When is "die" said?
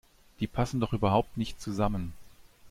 0.39-0.47